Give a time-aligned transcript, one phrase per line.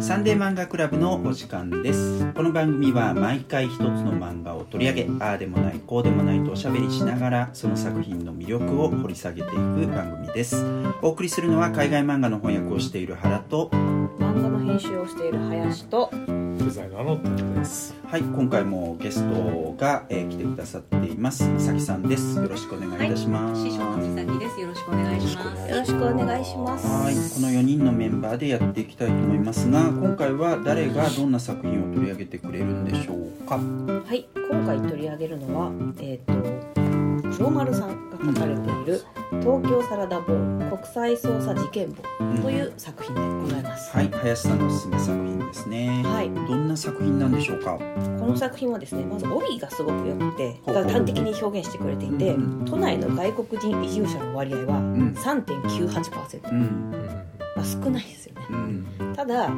[0.00, 2.32] サンデー漫画クラブのお時間です。
[2.32, 9.56] この番組は毎回一つの漫画を取り上げああでもないこうでもないとおしゃべりしながらその作品の魅力を掘り下げていく
[9.88, 10.64] 番組です。
[11.02, 13.70] お送りするのは海外漫画の翻訳をしている原と
[14.68, 17.94] 編集をしている林とデザイナーのです。
[18.06, 24.60] はい今回もゲストが、えー来てくださっていますさきさんですよろしくお願いいたします、師匠の美咲です。
[24.60, 25.70] よろしくお願いします。
[25.70, 33.56] よろしくお願いしますはい、この4人のメンバーでやっていきたいと思いますが今回は誰がどんな作品を取り上げてくれるんでしょうか？
[33.56, 36.87] はい今回取り上げるのはえっ、と
[37.36, 39.02] 黒丸さんが書かれている
[39.40, 42.02] 「東京サラダボーン国際捜査事件簿」
[42.42, 46.02] という作品でございます、はい林さんのおすすめ作品ですね。
[46.04, 46.30] はい。
[46.30, 47.78] どんな作品なんでしょうか？
[48.18, 55.14] この作品はですねまず帯がすごく良くて端的に表現してくれていてうん都内の外国人移住者の割合はん。
[55.14, 56.92] 3.98%、うん。
[57.37, 58.46] まあ、少ないですよね。
[58.50, 59.14] うん。
[59.14, 59.50] ただ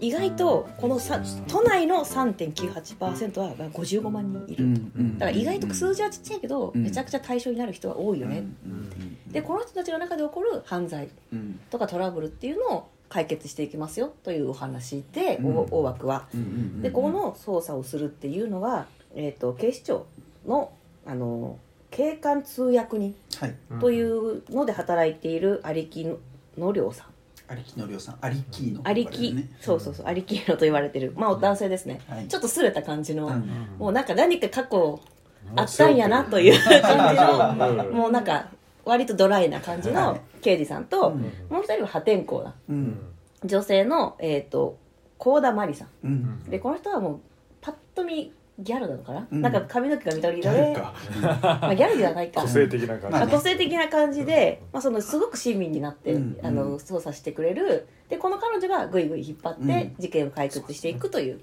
[0.00, 6.82] 意外とこのさ都内の3.98%は55万人いる、うんだから意外と数字はちっちゃいけど、うん。
[6.82, 8.90] めちゃくちゃ対象になる人は多いよね、うん
[9.32, 11.58] でこの人たちの中で起こる犯罪うん。
[11.70, 15.56] とかトラブルっていうのを解決していきますよというお話で、うん。
[15.56, 16.28] 大大枠は。
[16.34, 20.06] うんでこの捜査をするっていうのは、えー、と警視庁
[20.46, 20.72] の
[21.06, 21.58] あの
[21.90, 23.54] 警官通訳人はい。
[23.80, 26.18] というので働いている有木
[26.58, 27.11] の亮さん
[27.56, 31.12] 有木のりょうさん有木の有木、そうそうそう有木のと言われてる。
[31.16, 32.28] まあ男性ですね、はい。
[32.28, 33.76] ちょっとすれた感じの、うん。
[33.78, 35.00] もうなんか何か過去
[35.56, 37.86] あったんやなという 感じの。
[37.88, 37.94] うん。
[37.94, 38.48] もうなんか
[38.84, 41.22] 割とドライな感じはの刑事さんと、うん。
[41.48, 42.54] もう一人は破天荒な。
[42.68, 42.98] うん。
[43.44, 44.78] 女性の、えー、と
[45.18, 45.88] 幸田真理さん。
[46.04, 46.44] うん。
[46.44, 47.20] でこの人はもう
[47.60, 48.32] パッと見
[48.62, 49.42] ギャルなのかな、うん。
[49.42, 50.74] なんか髪の毛が緑色で。
[50.74, 50.94] か。
[51.20, 52.42] まあ、ギャルではないか。
[52.42, 53.06] 個性的な感じ。
[53.10, 56.38] まあね個性的な感じで、まあ、そのすごく親身になって、うん。
[56.42, 57.88] あの捜査してくれる。
[58.08, 59.94] でこの彼女がぐいぐい引っ張ってうん。
[59.98, 61.40] 事件を解決していくという、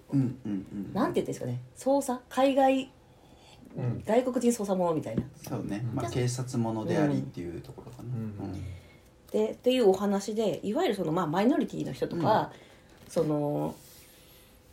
[0.94, 1.60] なんて言ってんですかね？
[1.78, 2.22] 捜査？
[2.30, 2.92] 海外
[3.78, 4.04] うん。
[4.06, 5.24] 外国人捜査者みたいな。
[5.48, 5.86] そうね。
[5.94, 8.04] まあ警察ものでありっていうところかな。
[8.04, 8.64] うん。
[9.32, 12.52] でっていうお話でいわゆるその、まあ、マイノリティの人とか、
[13.08, 13.76] その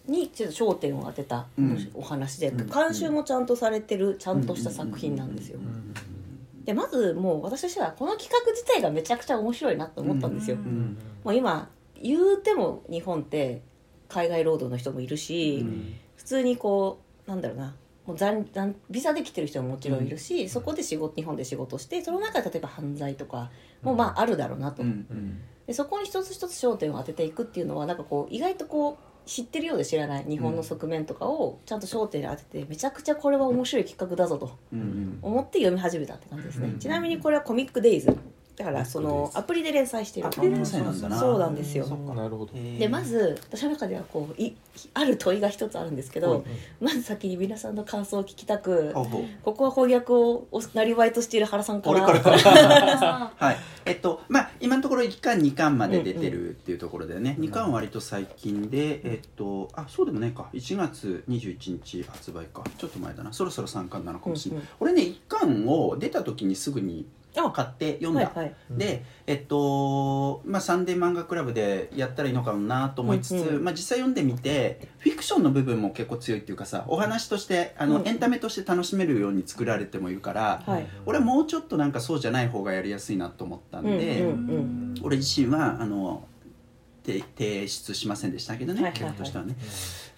[0.07, 1.91] にちょっと焦点を当てたうん。
[1.95, 2.57] お話で、うん。
[2.69, 5.59] 監修もちゃんとされてるちゃんとした作品なんですよ、
[6.65, 10.63] でまずもう私としてはこの企画自体がめちゃくちゃ面白いなと思ったんですよ、うん。
[10.63, 10.99] うん。
[11.25, 11.69] もう今
[12.01, 13.63] 言うても日本って
[14.09, 15.95] 海外労働の人もいるし、うん。
[16.17, 17.75] 普通にこうなんだろうな
[18.07, 23.51] もう残残ビザで来てる人ももちろんいるし、そこで仕事日本で仕事してその中で例えば犯罪とか
[23.83, 25.07] もまああるだろうなと、うん。
[25.11, 25.41] うん。
[25.67, 34.57] でそこに一つ一つ焦点を当てていくっていうのはなんかこう意外とこう知ってるようで知らない日本の側面とかをちゃんと焦点に当ててめちゃくちゃこれは面白い企画だぞと
[35.21, 36.79] 思って読み始めたって感じですね、うん。
[36.79, 38.17] ちなみにこれはコミックデイズ
[38.57, 40.29] だからそのアプリで連載している。
[40.29, 41.19] アプリ連載なんだな。
[41.19, 41.87] そうなんですよ。
[41.87, 42.53] なるほど。
[42.55, 44.57] でまず私の中ではこうい
[44.95, 46.43] ある問いが一つあるんですけど、はい。
[46.81, 48.93] まず先に皆さんの感想を聞きたく
[49.43, 53.57] ここは翻訳をおなりわいとしている原さんから俺から はい。
[53.85, 60.49] えっとまあ今のところ1巻2巻まで出てるっていうところだよね、2巻は割と最近でえっとあそうでもないか。
[60.55, 62.65] 1月21日発売か。
[62.79, 63.33] ちょっと前だな。
[63.33, 67.07] そろそろ3巻なのかもしれない、うん俺ね1巻を出た時にすぐに
[67.45, 68.55] あ買って読んだ、はいはい。
[68.71, 73.65] でえっとまあサンデー漫画クラブでやったらいいのかなと思いつつ、うんうん。
[73.65, 78.09] まあ、実際読んでみてフィクションの部分も結構強いっていうかさお話としてあの、うん。
[78.09, 80.87] エンタメとして楽しめるように作られてもいるから、はい。
[81.05, 84.95] 俺はもうちょっとなんかそうじゃない方がやりやすいなと思ったんで、うんうんうん。
[85.03, 86.27] 俺自身はあの
[87.03, 89.13] て提出しませんでしたけどね、はいはいはい。
[89.13, 89.57] 結果としてはね。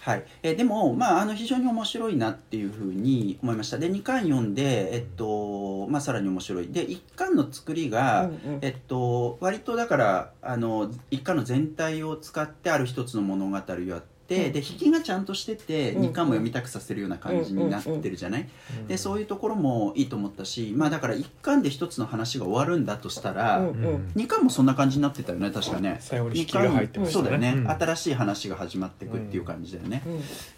[0.09, 3.77] はい、えでも、まあ、あの非常に面白いなっていうふうに思いました。
[3.77, 6.69] で2巻読んで、えっとまあ、さらに面白い。
[6.69, 8.59] で1巻の作りが、うんうん。
[8.63, 14.53] えっと、割とだからあの1巻の全体を使ってある一つの物語をやって、うん。
[14.53, 16.05] で引きがちゃんとしててうん。
[16.07, 18.49] 2巻も読みたくさせるような感じになってるじゃない、
[18.87, 23.67] でそういうところもいいと思ったし、まあ、だから1巻で一つの話が終わるんだとしたら、うん。
[23.67, 24.13] うん。
[24.17, 25.99] 2巻もそんな感じになってたよね確かね。
[26.01, 27.23] 最後に引きが入ってましたね。
[27.23, 27.71] そうだよね、うん。
[27.71, 30.03] 新しい話が始まっていくっていう感じだよね、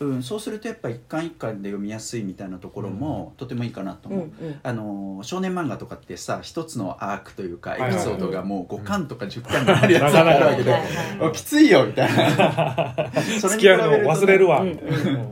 [0.01, 0.11] うん。
[0.15, 0.23] うん。
[0.23, 4.13] そうするとやっぱ一巻一巻で読みやすいみたいなところもとてもいいかなとう。
[4.13, 4.61] んう思う、ん。
[4.63, 13.11] あの少年漫画とかってさ一つのアークというかエピソードがもう5巻とか10巻になるやつがあるわけで、はいはいはいおきついよみたいな。
[13.41, 14.61] そ れ付き合うのを忘れるわ。
[14.63, 14.71] うん。
[14.71, 15.25] みたいな。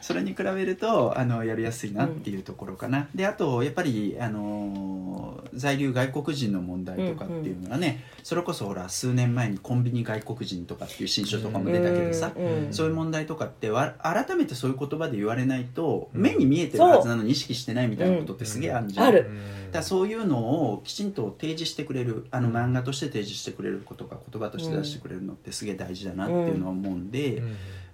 [0.00, 12.72] それに比べるとあのやりやすいなっていうところかな、であとやっぱりあの在留外国人の問題とかっていうのはね、それこそほら数年前にコンビニ外国人とかっていう新書とかも出たけどさ、うん。
[12.72, 19.24] そういう問題とかってわ改めてそういう言葉で言われないと、目に見えてるはずなのに意識してないみたいなことってすげえあるじゃん、ある。
[19.24, 20.38] だからそういうの
[20.70, 27.42] をきちんと提示してくれるあの漫画として提示してくれることが言葉として出してくれるのってすげえ大事だなっていうのは思うんで、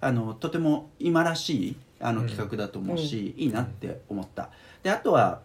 [0.01, 4.49] あのとても今らしいあの企画だと思うし、いいなって思った。
[4.83, 5.41] であとは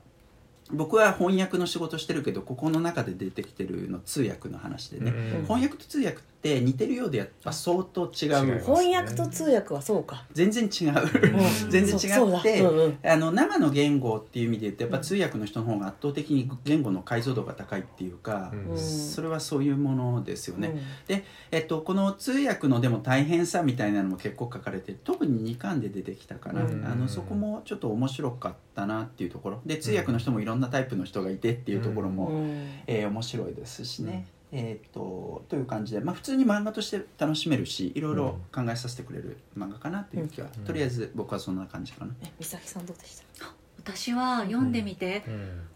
[0.73, 5.13] 僕は翻訳の仕事してるけどここの中で出てきてるの通訳の話でね、
[5.43, 6.27] 翻訳と通訳って
[6.61, 8.27] 似てるようでやっぱ相当違う。
[8.27, 10.25] 違います翻訳と通訳はそうか。
[10.33, 11.71] 全然違う、うん。
[11.71, 12.99] 全然違って、うんうん。
[13.03, 18.79] あの生の言語っていう意味で言うとやっぱ通訳の人の方が圧倒的に言語の解像度が高いっていうか、うん。
[18.79, 20.81] それはそういうものですよね、うん。
[21.07, 26.85] で、えっと、この通訳のでも大変さみたいなのも結構書かれて特に2巻で出てきたかな、うん。
[26.85, 29.61] あのそこもちょっと面白かったなっていうところ。
[29.67, 32.67] で通訳の人もいろんなタイプの人がいてっていうところも、うん。
[32.87, 34.27] えー面白いですしね、
[34.59, 40.65] えー、とという感じで、まあ、普通に漫画として楽しめるしいろいろ考えさせてくれる漫画かなっていう気は、うん。
[40.65, 42.13] とりあえず僕はそんな感じかな。
[42.23, 43.47] え美咲さんどうでした？
[43.79, 45.23] 私は読んでみて、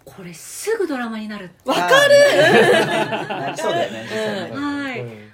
[0.05, 1.51] これすぐドラマになる。
[1.65, 2.15] わかる
[3.57, 4.51] そうだよね。
[4.53, 4.80] はい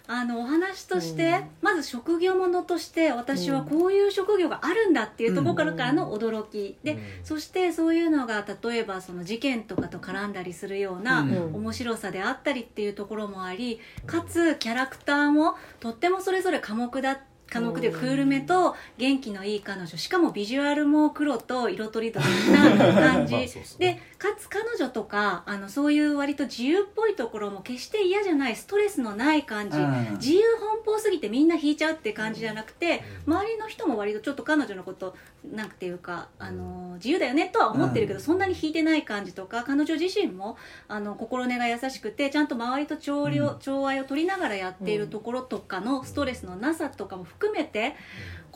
[0.08, 1.44] あのお話として、うん。
[1.62, 11.55] まず職業ものとして私はこういう職業があるんだっていうところからからの驚き、でそしてそういうのが例えばその事件とかと絡んだりするようなうん。
[11.56, 17.19] 面白さであったりっていうところもありかつキャラクターもとってもそれぞれ寡黙だ
[17.50, 19.87] 寡黙でクールめと元気のいい彼女。
[19.96, 23.34] しかもビジュアルも黒と色とりどりな 感じ。
[23.34, 29.78] まあそうそうでかつ彼女とかあのそういう割と自由っぽいところも決して嫌じゃないストレスのない感じ。
[29.78, 30.14] うん。
[30.14, 35.14] 自由奔放すぎてみんな引いちゃうって感じじゃなくて周りの人も割とちょっと彼女のこと
[35.44, 38.25] なんていうかあの自由だよねとは思ってるけど、うん。
[38.25, 40.56] そんなに引いてない感じとか彼女自身も
[40.88, 43.58] あの心根が優しくてちゃんと周りと調量、うん。
[43.60, 47.94] 調和を取りながらやっているところとかのストレスのなさとかも含めて、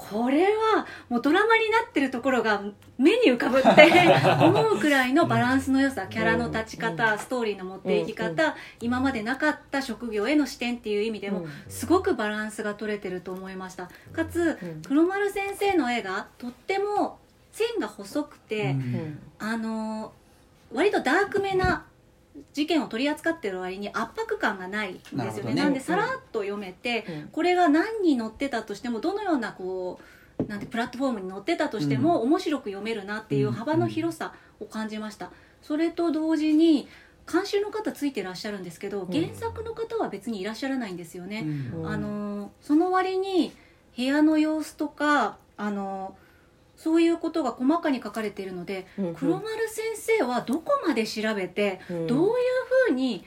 [0.00, 2.62] これはもうドラマになってるところが
[2.97, 3.69] 目に浮かぶって
[4.43, 11.50] 思うくらいのバランスの良さキャラの立ち方、ストーリーの持っていき方、今までなかった職業への視点っていう意味でも、うん。
[11.69, 13.91] すごくバランスが取れてると思いました。
[14.12, 14.83] かつうん。
[14.83, 17.19] 黒丸先生の絵がとっても
[17.53, 20.12] 線が細くて、うんあの
[20.73, 21.85] 割とダークめな
[22.53, 25.55] 事件を取り扱ってる割に圧迫感がないんですよね。
[25.55, 25.55] なね。
[25.55, 27.29] なんでさらっと読めて、うん。
[27.29, 35.31] これが何に載ってたとしてもどのようなこうなんてプラットフォームに載ってたとしても、面白く読めるなっていう幅の広さを感じました、
[35.61, 36.88] それと同時に
[37.31, 41.44] 監修の方ついてらっしゃるんですけど、原作の方は別にいらっしゃらないんですよね、
[41.75, 41.87] うん。
[41.87, 43.53] あのその割に
[43.97, 46.17] 部屋の様子とかあの
[46.82, 52.06] そういうことが細かに書かれているので、うん黒丸先生はどこまで調べて、うん。
[52.06, 52.35] どういう
[52.88, 53.23] ふうに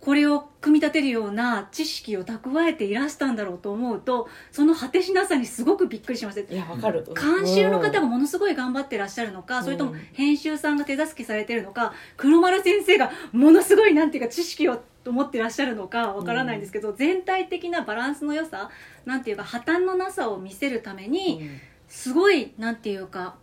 [0.00, 7.06] これを組み立てるような知識を蓄えていらしたんだろうと思うとその果てしなさにすごくびっくりしましたいやわかる。
[7.14, 9.64] 監修の方がものすごい頑張ってらっしゃるのか、うん。
[9.64, 18.68] それとも編集さんが手助けされてるのか黒丸先生がものすごいなんていうか知識を持ってらっしゃるのかわからないんですけど、全体的なバランスの良さ
[19.06, 21.48] なんていうか破綻のなさを見せるために、
[21.90, 23.34] すごいなんていうか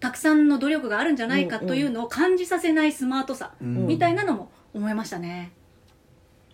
[0.00, 3.86] たくさんの努力があるんじゃないかというのを感じさせないスマートさうん。
[3.86, 5.52] みたいなのも思いましたね。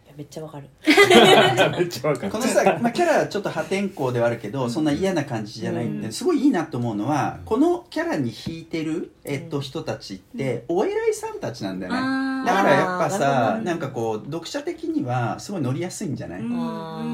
[0.04, 0.68] いやめっちゃわかる。
[0.84, 2.32] めっちゃわかる。
[2.32, 6.12] このさ、まあ、キャラはちょっと破天荒ではあるけど、そんな嫌な感じじゃないって、うん。
[6.12, 11.98] すごいいいなと思うのはこのキャラに引いてる、えっと、人たちってお偉いさんたちなんだよね、
[12.44, 16.42] だからやっぱさなんかこう読者的にはすごい乗りやすいんじゃない、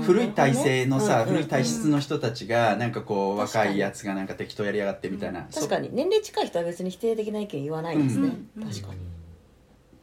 [0.02, 1.28] 古い体制のさ、うん。
[1.28, 5.90] 古い体質の人たちがなんかこう若いやつがなんか適当やりやがってみたいな、確かに。
[5.92, 8.64] 年齢近い人は別に否定的な意見言わないですね、うん。
[8.64, 9.00] 確かに。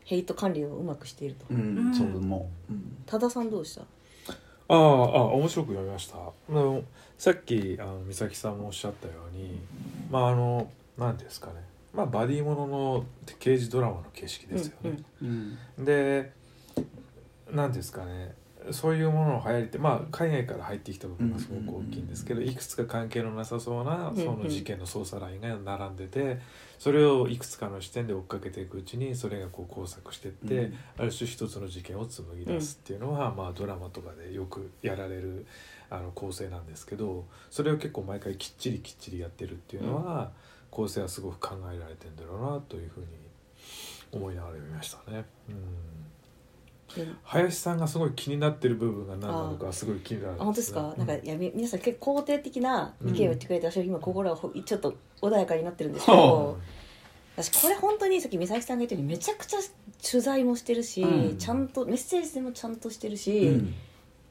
[0.03, 1.45] ヘイト管理をうまくしていると。
[1.48, 1.93] そうん、うん。
[1.95, 2.98] そう思う、うん。
[3.05, 3.81] 多田さんどうした？
[4.67, 4.79] あああ
[5.34, 6.15] 面白く読みました。
[6.17, 6.84] あの
[7.17, 9.60] さっきあの美咲さんもおっしゃったように
[10.10, 11.53] まああの何ですかね
[11.93, 13.05] まあバディものの
[13.39, 16.31] 刑事ドラマの形式ですよね、うんで
[17.51, 18.33] 何ですかね。
[18.69, 26.39] そういうものの流行りってまあ海外から入ってきた部分がすごく大きいんですけどいくつか関係のなさそうなその事件の捜査ラインが並んでて
[26.77, 30.75] それをいくつかの視点で追っかけていくうちにそれがこう交錯していって、うん。
[31.00, 35.48] ある種一つの事件を紡ぎ出すっていうのは、まあドラマとかでよくやられる
[35.89, 40.31] あの構成なんですけどそれを結構毎回きっちりきっちりやってるっていうのは、
[40.71, 43.07] 構成はすごく考えられてんだろうなというふうに
[44.11, 45.25] 思いながら読みましたね。
[45.49, 45.55] うん。
[47.23, 56.57] 林さんがすごい気になってる部分が何なのかすごい気になるんあ本当ですか、ねなんかいやみ皆さん結構肯定的な意見を言ってくれて、私は今心がほちょっと穏やかになってるんですけど。
[57.37, 59.59] 私これ本当にさっき美咲さんが言ったようにめちゃくちゃ
[60.03, 61.37] 取材もしてるし、うん。
[61.37, 63.73] ちゃんとメッセージでもちゃんとしてるし、うん。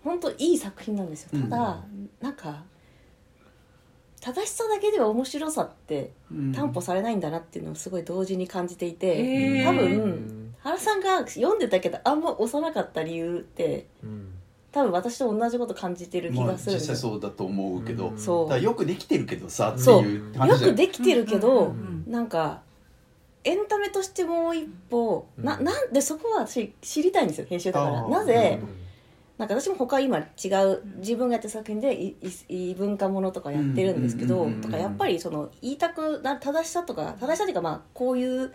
[0.05, 1.41] 本当いい作品なんですよ。
[1.41, 1.85] ただ、
[2.21, 2.63] なんか
[4.21, 6.53] 正しさだけでは面白さってうん。
[6.53, 9.67] 担保されないんだなっていうのをすごい同時に感じていて、へー。
[9.67, 10.55] 多う分ん。
[10.61, 14.33] 原さんが読んでたけどあんま押さなかった理由ってうん。
[14.73, 18.63] 多分私と同じこと感じてる気まあがするん実ですよ、際そうだと思うけど、うん。
[18.63, 20.35] よくできてるけどさってそういう。
[20.35, 20.71] よ話じゃん。
[20.73, 22.05] くできてるけど、うん。
[22.07, 22.63] なんか
[23.43, 25.65] エンタメとしてもう一歩、なうん。
[25.65, 28.07] なんでそこは私知りたいんですよ編集だから。
[28.09, 28.80] なぜ、うん
[29.41, 32.09] なんか私も他今違う自分がやってる作品でい
[32.49, 38.53] い異文化ものとかやってるんですけど、とかやっぱりその言いたくな正しさとか正しさというかまあこういう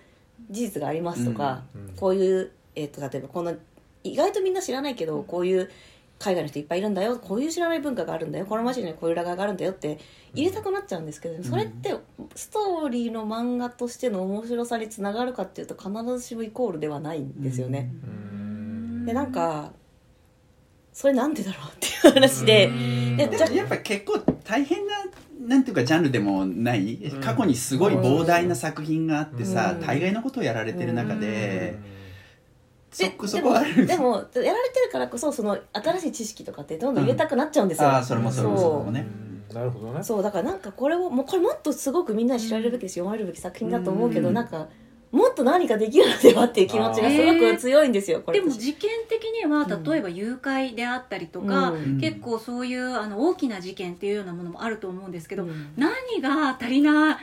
[0.51, 1.81] 事実がありますとか、うん。
[1.85, 1.89] うん。
[1.95, 3.55] こういう、えー、と例えばこの
[4.03, 5.71] 意外とみんな知らないけどこういう
[6.19, 9.97] 海外の人いっぱいいるんだよこういう知らない文化があるんだよこの街にはこういう裏側があるんだよって
[10.35, 11.95] 入れたくなっちゃうんですけど、それって
[12.35, 17.89] ストーリーの漫画としての面白さにつながるかっていうと必ずしもイコールではないんですよね。
[18.03, 19.05] うん。
[19.07, 19.71] でなんか
[20.95, 22.71] それなんでだろうっていう話で、
[23.53, 24.93] やっぱ結構大変な
[25.45, 26.95] なんていうかジャンルでもない。
[26.95, 27.19] うん。
[27.19, 29.85] 過去にすごい膨大な作品があってさ、うん。
[29.85, 31.77] 大概のことをやられてる中で、
[32.91, 33.85] そでこそこある。
[33.85, 38.79] でもでもやられてるからこそその新しい知識とかってどんどん入れたくなっちゃうんですよ、ああそれもそれもそう。
[38.79, 39.05] かもね
[39.53, 40.01] なるほどね。
[40.01, 44.33] そうだからなんかこれをもうこれもっとすごくみんなに知られるべきです読まれるべき作品だと思うけど、うん。
[44.33, 44.69] なんか
[45.15, 48.41] もっと何かできるのではっていう気持ちがすごく強いんですよこれ。
[48.41, 49.83] でも事件的にはうん。
[49.83, 51.99] 例えば誘拐であったりとか、うん。
[52.01, 55.71] 結構そういうあの大きな事件っていうようなものもあると思うんですけど、うん。
[55.77, 57.17] 何が足りな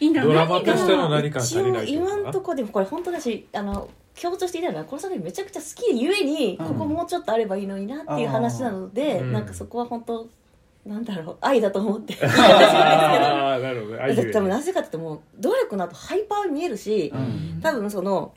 [0.00, 6.66] いんだろうドラマとしての何か足りない一応今んとこでもこれ本当だしあの強調していたいのはこの作品めちゃくちゃ好きでゆえに、うん。
[6.66, 9.32] ここもうちょっとあればいいのになっていう話なので、うん。
[9.32, 10.26] なんかそこは本当
[10.86, 12.14] なんだろう愛だと思って。
[12.24, 17.60] ああ なるほど多分なぜかって言っても努力の後ハイパーに見えるし、うん。
[17.60, 18.32] 多分その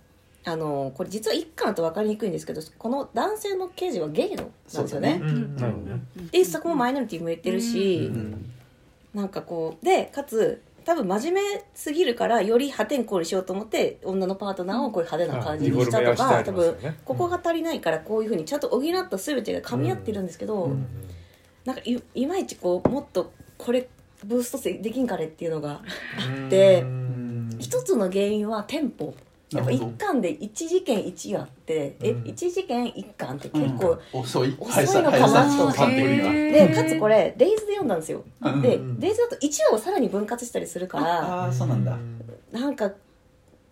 [0.46, 5.22] あのこれ実は一巻だと分かりにくいんですけどこの男性の刑事はゲイのなんですよね。
[5.22, 6.30] そうん。
[6.32, 8.52] でそこもマイノリティも言ってるし、うんうん
[9.12, 16.80] なんかこうでかつ多分真面目すぎるからより破天荒にしようと思って女のパートナーをこういう派手な感じにしたとか多りますよね。
[16.82, 20.88] 分ここが足りないからこういうふうにちゃんと補った全てが噛み合ってるんですけど、うん
[21.66, 23.88] なんかいいまいちこうもっとこれ
[24.24, 25.82] ブーストできんかねっていうのが
[26.28, 26.50] うん。
[26.50, 29.14] でうん一つの原因はテンポ
[29.52, 32.28] やっぱ一巻で1事件1話ってえうん。
[32.28, 34.20] 一事件1巻って結構、うん。
[34.22, 35.74] 遅い遅いのかなと。
[35.74, 38.62] パッと見がへーでかつこれレイズで読んだんですよ、うん。
[38.62, 39.00] でうん。
[39.00, 41.98] レイズだと1話をさらに分割したりするからああそうなんだ。
[42.52, 42.92] なんか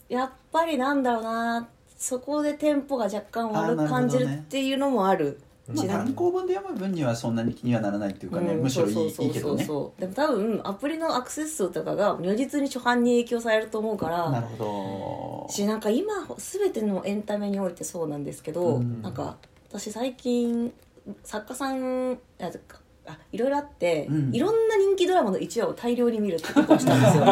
[0.09, 1.67] やっぱりなんだろうな
[1.97, 5.39] そこでテンポが若干悪く感じるっていうのもある
[5.73, 9.65] まあ、単行本で読む分にはそんなに気にはならないっていうかね、うんむしろいいそうそういいけどね。
[9.65, 15.53] でも多分アプリのアクセス数とかが如実に初版に影響されると思うからなるほど。
[15.53, 19.01] しなんか今全てのエンタメにおいてそうなんですけど、うん。
[19.01, 19.35] なんか
[19.69, 20.73] 私最近
[21.23, 22.17] 作家さん
[23.07, 24.35] ああいろいろあって、うん。
[24.35, 27.23] いろんな人気ドラマの1話を大量に見るってことをしたんですよ。
[27.23, 27.31] で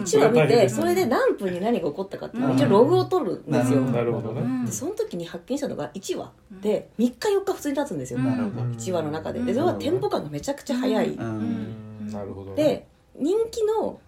[0.00, 2.56] 1話見てそれで何分に何が起こったかっていうのをうん。
[2.58, 3.92] 一応ログを取るんですよ、うん。
[3.92, 4.66] なるほどね。
[4.66, 8.26] でその時に発見したのが1話で3日4日普通に経つんですよ、うん。
[8.26, 8.62] なるほど。
[8.62, 9.38] 1話の中で。
[9.38, 9.46] うん。
[9.46, 11.24] でそれはテンポ感がめちゃくちゃ速い、な
[12.24, 12.56] るほどね。
[12.56, 12.86] で
[13.18, 13.98] 人気の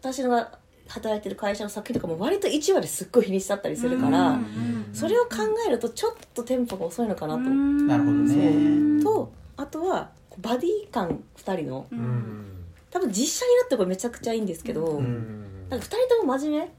[0.00, 4.86] 私が働いてる会社の作品とかも割と1話ですっごい日にちだったりするから、うん。
[4.92, 5.30] それを考
[5.66, 9.02] えるとちょっとテンポが遅いのかなと、なるほどね。
[9.02, 12.02] とあとはバディ感2人のううん。
[12.02, 15.66] ん多分実写になってこれめちゃくちゃいいんですけど、うん。
[15.68, 16.70] なんか2人とも真面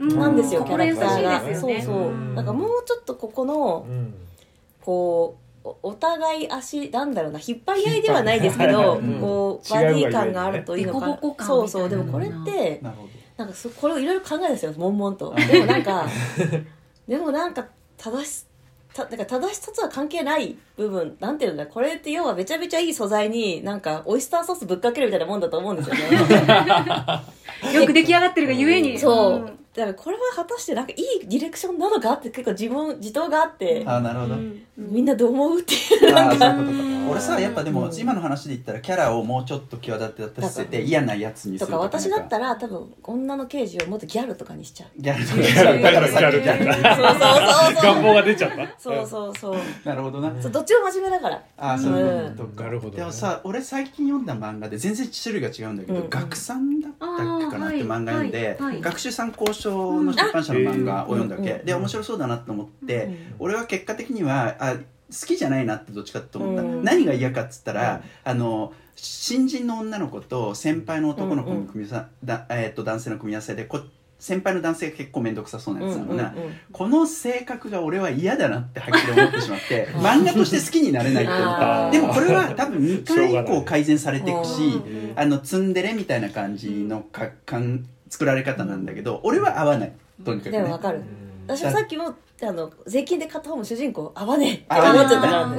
[0.00, 1.54] う目なんですよ、うんキャラクターが、ね。
[1.54, 2.34] そうそう、うん。
[2.34, 4.14] だからもうちょっとここのうん。
[4.80, 9.20] こうおお互い足なんだろうな引っ張り合いではないですけど、 うん。
[9.20, 11.88] こうバディ感があるといいのかそうそう。
[11.88, 15.30] でもこれってなるほなんかそこれをいろいろ考えるんですよ悶々と。
[15.30, 16.06] うんでもなんか
[17.06, 18.44] でもなんか正し
[18.92, 26.02] たなんか正しさとは関係ない部分なんていうんだこれって要はめちゃめちゃいい素材になんかオイスターソースぶっかけるみたいなもんだと思うんですよね。
[27.74, 28.98] よく出来上がってるがゆえに。
[28.98, 34.62] そう、んだからこれは果たしてなんかいいディレクションなのかって結構自分自答があってどああなるほど、うん。
[34.76, 36.14] みんなどう思うっていう。
[36.14, 37.10] ああそういうことか。
[37.10, 45.00] 俺さやっぱでもうん今の話で言ったらキャラをもうちょっと際立たせて嫌なやつにすとかるとか私だったらら多分女の刑事をもっとギャルとかにしちゃう。
[45.00, 47.82] ギャルとギャルかだからギャルギャルそうそうそうそう。
[47.82, 48.74] 願望が出ちゃった。
[48.78, 50.32] そうそうそうなるほどな。
[50.42, 51.42] そうどっちも真面目だから。
[51.58, 52.96] ああそういうことか、なるほどね。
[52.98, 56.10] でもさ俺最近読んだ漫画で全然種類が違うんだけど「うん。
[56.10, 58.72] 学さんだったっけかな」って漫画読んで、はい。
[58.72, 58.80] はい。
[58.80, 73.80] 学習参考書書の出版社の漫画を読んだわけ、で面白そうだなと思って、俺は結果的にはあ好きじゃないなってどっちかと思った、何が嫌かっつったら、あの新人の女の子と先輩の男の子の組み合わせ、だえー、と男性の組み合わせでこ
[74.20, 76.34] 先輩の男性が結構面倒くさそうなやつなのな、
[76.72, 84.82] この性格が俺は嫌だなってはっきり思ってしまって漫画として好きになれないって思ったでもこれは多分2回以降改善されていくし
[85.16, 89.92] あのツンデレみたいな感じのかかん作られ方なんだけど俺は合わない。
[90.24, 90.58] とにかくね。
[90.58, 90.98] でもわかる。
[90.98, 91.04] うん。
[91.46, 94.54] 私はさっきもあの税金で買った方も主人公合わねえ。
[94.54, 95.32] って思っちゃったから。
[95.42, 95.54] だか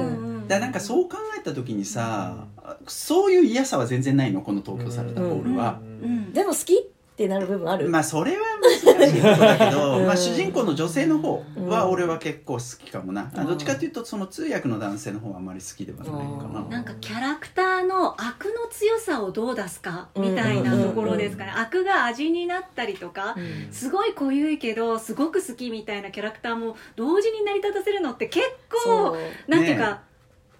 [0.48, 2.46] らなんかそう考えた時にさ
[2.86, 5.80] そういう嫌さは全然ないのこの東京されたボールは。
[5.82, 6.32] うん。
[6.32, 6.91] でも好き
[7.24, 7.88] ってなる部分ある？
[7.88, 10.06] まあそれは難しいことだけど、 うん。
[10.06, 11.90] まあ主人公の女性の方はうん。
[11.92, 13.46] 俺は結構好きかもな、あうん。
[13.46, 16.68] どっちかというとその通訳の男性の方はあまり好きではないかな、うん。
[16.70, 23.72] なんかキャラクターの悪の強さをどう出すかみたいなところですかね、悪が味になったりとか、うん。
[23.72, 28.46] すごい濃ゆいけどすごく好きみたいなキャラクターも同時に成り立たせるのって結
[28.84, 30.11] 構なんていうか、ね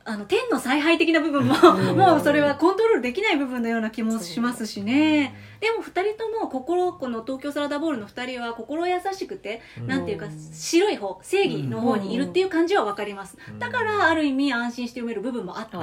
[0.04, 1.96] あの天の采配的な部分も、うん。
[1.98, 5.34] もうそれはコントロールできない部分のような気もしますしね。
[5.60, 9.86] でも2人とも心この東京サラダボールの2人は心優しくて、うん。
[9.86, 13.58] なんていうか白い方正義の方にいるっていう感じは分かります、うん。
[13.58, 15.82] だからある意味安心して読める部分もあった、う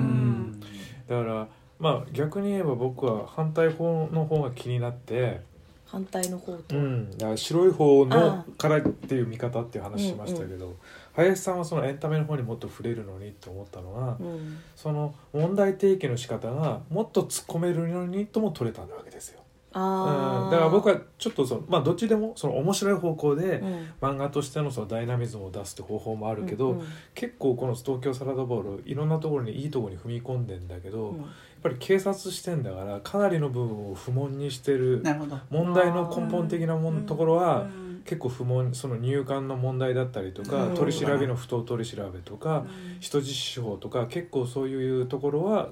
[0.00, 0.60] ん。
[1.08, 5.40] だからまあ逆に言えば僕は反対方の方が気になって、
[5.86, 10.76] 反対の方と、うん、だから白い方のあからっていう見方っていう話しましたけど、
[11.16, 19.40] 林さんはそのエンタメの方にもっと触れるのにと思ったのは、うんその問題提起の仕方がもっと突っ込めるのにとも取れたわけですよ。
[19.76, 23.86] うん、だから僕はちょっとそのまあどっちでもその面白い方向でうん。
[24.00, 26.86] 漫画としてのそのダイナミズムを出すって方法もあるけど、うんうん。
[27.14, 31.18] 結構この東京サラダボールいろんなところにいいところに踏み込んでんだけど、うん。
[31.18, 31.26] やっ
[31.62, 35.02] ぱり警察視点だからかなりの部分を不問にしてる
[35.50, 38.02] 問題の根本的なもんところは、うん。
[38.04, 40.74] 結構不問その入管の問題だったりとか、うん。
[40.74, 42.64] 取り調べの不当取り調べとか、
[43.00, 45.70] 人質司法とか結構そういうところは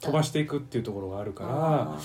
[0.00, 1.50] 飛ばしていくっていうところがあるから
[1.94, 1.98] あ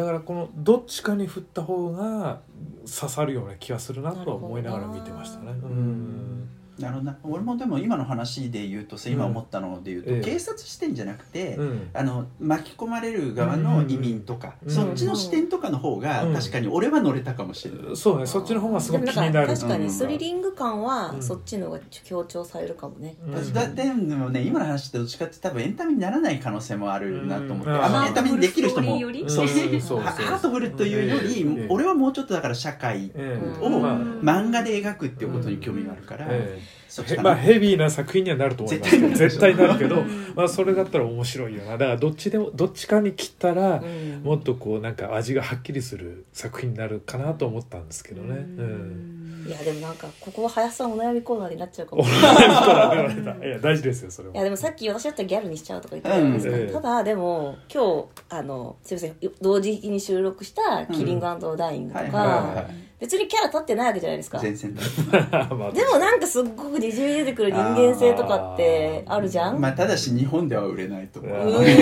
[0.00, 2.40] だからこのどっちかに振った方が
[2.86, 5.50] 刺さるような気がするなとは思いながら見てましたね。
[5.50, 6.48] うん
[6.80, 7.18] なるほどな。
[7.22, 10.20] 俺もでも今の話で言うとさ今思ったので言うと、ええ。
[10.20, 11.90] 警察視点じゃなくて、うん。
[11.92, 16.34] あの巻き込まれる側の移民とか、うんそっちの視点とかの方が、うん。
[16.34, 19.46] 確かに俺は乗れたかもしれない、そうねそっちの方がすごく気になる。
[19.48, 21.22] 確かうんにスリリング感はうん。
[21.22, 23.52] そっちの方が強調されるかもね、うん。
[23.52, 27.84] だでもね今の話ってどっちかって多分エンタメにならない可能性もあるなと思って、うん。
[27.84, 31.66] あのエンタメにできる人もハートフルというより、うん。
[31.70, 33.98] 俺はもうちょっとだから社会ええをまあ。
[34.20, 36.60] 漫画で描くっていうことに興味があるから、え
[37.22, 38.90] まあヘビーな作品にはなると思います。
[38.90, 40.02] けど絶絶対対なるけど、
[40.34, 41.72] まあ、それだったら面白いよな。
[41.72, 44.22] だからどっちでもどっちかに切ったら、うん。
[44.24, 48.34] もっとこうなんか味がはっきりする作品になるかなと思ったんですけどね。
[48.34, 49.46] うん。
[49.46, 52.04] いやでもなんかここは林さんお悩みコーナーになっちゃうかおも。
[53.46, 54.34] いや大事ですよそれは。
[54.34, 56.62] いやでもさっき私だったらギャルにしちゃうとか言ってたじゃないですか、うん。
[56.62, 64.38] ええただでも今日あのすいません同時に収録した「キリングダイイング」とはいはいはいか別にキャラ立ってないわけじゃないですか。
[64.42, 64.82] 前線だ。
[65.56, 69.58] まあでもなんかすっごくにじみ出てくる人間性とかってあるじゃん。
[69.58, 71.64] まあただし日本では売れないと思う、う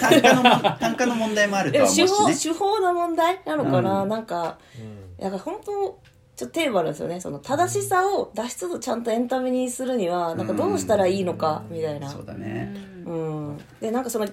[0.00, 4.08] 単価のも 単価の問題もあるとでは思うも手法手法の問題なのかな、うん。
[4.08, 5.16] なんかうん。
[5.18, 5.98] だから本当
[6.36, 7.20] ちょっとテーマなんですよね。
[7.20, 12.72] その正しさを出しつつちゃんとエンタメにするにはなんかどうしたらいいのかみたいな、そうだね。
[13.04, 14.28] うん、でなんかその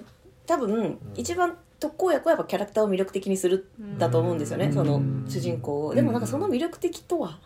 [0.46, 4.72] 多分一番特効薬はやっぱキャラクターを魅力的にするだと思うんですよね、うん。
[4.72, 5.94] その主人公を。
[5.94, 7.38] でもなんかその魅力的とは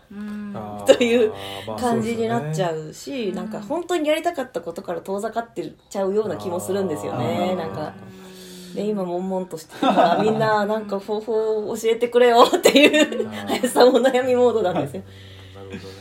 [0.87, 1.33] という
[1.67, 7.55] まあ感じになっちゃそううし、なんか本当にやりたかったことから遠ざかってちゃうような気もするんですよね。
[7.55, 7.95] なんか
[8.75, 15.07] で今悶々としてるからみんななんか方法を教えてくれよっていう林 さんお悩みモードなんですよ、ね。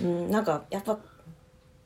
[0.01, 0.97] うん、なんかやっぱ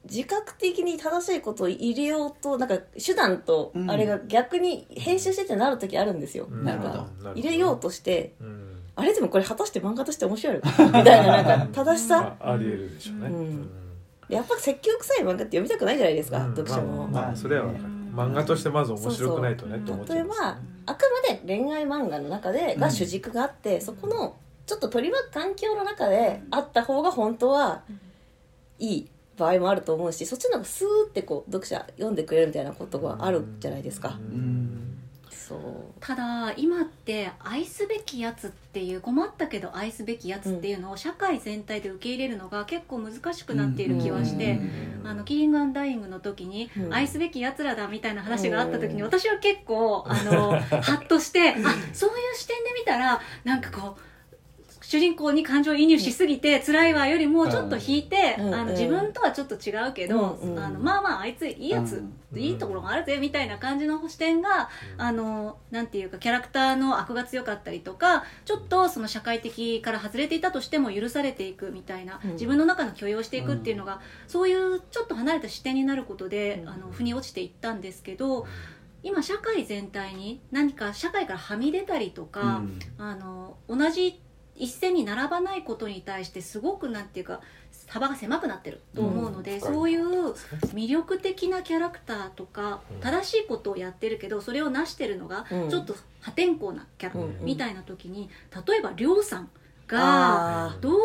[0.05, 3.91] 自覚的に正しいことを入れようとなんか手段とうん。
[3.91, 6.63] あれが逆に編集しててなる時あるんですよ、うん。
[6.63, 7.33] なんかなるほど。
[7.33, 8.77] 入れようとしてうん。
[8.95, 12.35] あれでもこれ果たして漫画として面白いのか みたいななんか正しさ？
[12.39, 13.27] あありえるでしょうね。
[13.27, 13.69] うん。
[14.29, 16.55] やっぱ説教臭い漫画って読みたくないじゃないですか、うん。
[16.55, 20.57] 読者も、まあまあそれはわかる漫画としてまず面白くないとねって思っちゃ例えば
[20.87, 27.83] あくまで恋愛漫画の中でが主軸があって、そこのちょっと取り巻く環境の中であった方が本当は
[28.79, 34.97] いい場合もあると思うしそっちの方がスーってこう読者読んでくれるみたいなことがあるじゃないですか、うん。
[35.29, 35.59] そう。
[35.99, 44.59] ただ今って愛すべきやつっていう困ったけど愛すべきやつっていうのを社会全体で受け入れるのが結構難しくなっている気はして、
[45.03, 46.93] あのキリング・アンダイングの時に、うん。
[46.93, 49.07] 愛すべきやつらだみたいな話があった時に、うん。
[49.07, 51.73] 私は結構あのハッとしてあそうい
[52.33, 54.01] う視点で見たらなんかこう
[54.87, 62.39] 主人公に感情移入しすぎて辛いわよりもちょっと引いて、あの自分とはちょっと違うけど、あのまあまああいついいやつ、うん。
[62.39, 72.31] いいところがあるぜみたいな感じの視点が、あのなんていうかキャラクターの悪が強かったりとかちょっとその社会的から外れていたとしても許されていくみたいな、うん。
[72.31, 76.69] 自分の中の許容していくっていうのが、そういうちょっと離れた視点になることで、うん。
[76.69, 78.47] あの腑に落ちていったんですけど
[79.03, 82.63] 今社会全体に何か社会からはみ出たりとか、
[82.97, 84.21] あの同じ
[84.57, 87.41] 一線に並ばないことに対してすごくなんていうか
[87.87, 90.31] 幅が狭くなってると思うので、うんそういう
[90.73, 92.99] 魅力的なキャラクターとかうん。
[92.99, 95.69] 正しいことをやってるけどそれを成してるのがうん。
[95.69, 97.37] ちょっと破天荒なキャラうん。
[97.41, 98.29] みたいな時に
[98.67, 99.49] 例えば亮さん
[99.87, 100.99] があどういう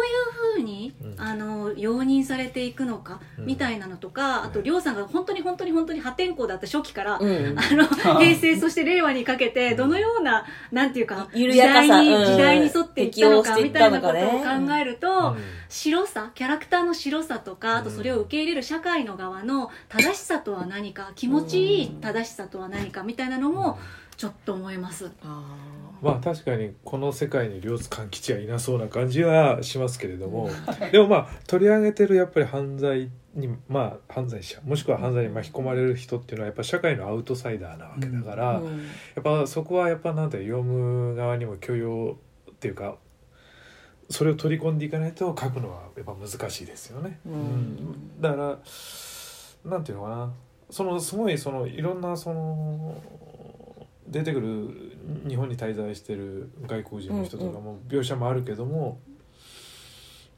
[0.57, 1.12] ふうにうん。
[1.18, 3.47] あの容認されていくのかうん。
[3.47, 7.59] みたいなのとかあと亮さんが本当に本当に本当に破天荒だった初期からーうん。
[7.59, 7.87] あの
[8.18, 15.37] 平成そして令和にかけてどのようななんていうか緩時代に時代に沿っていったのかみったいなことをね考えると
[15.68, 23.79] 白さキャラクターの白さとかあとそれを受け入れる社会の側の正しさとは何か気持ちいい正しさとは何かみたいなのも
[24.22, 25.11] ちょっと思います。
[25.24, 25.42] あ
[26.00, 30.48] まあ確かにこの世界に両津勘吉はいなそうな感じはしますけれども。
[30.92, 38.78] でもまあ取り上げてるやっぱり犯罪にまあ犯罪者もしくは犯罪に巻き込まれる人っていうのはやっぱ社会のアウトサイダーなわけだから、ーうん。
[38.78, 38.85] や
[39.18, 42.16] っぱそこはやっぱなんて読む側にも許容
[42.48, 42.98] っていうか
[44.08, 47.18] それを取り込んでいかないと書くのはやっぱ難しいですよね。
[47.26, 48.20] うん。
[48.20, 48.58] だから
[49.68, 50.32] なんていうのかな。
[50.70, 52.96] そのすごいそのいろんなその
[54.12, 59.01] 出てくる日本に滞在してる外国人の人とかも描写もあるけども、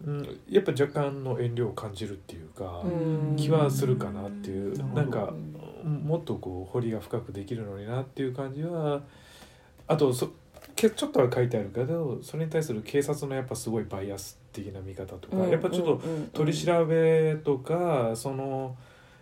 [0.07, 3.37] うん、やっぱ若干の遠慮を感じるっていうか、うん。
[3.37, 4.95] 気はするかなっていううん。
[4.95, 5.35] なんか
[5.85, 9.03] もっとこう彫りが深くできるのになっていう感じは
[9.87, 10.31] あとそ
[10.77, 18.77] けちょっとは書いてあるけどそれに対する警察のやっぱすごいバイアス的な見方とか、やっぱちょっと取り調べとかその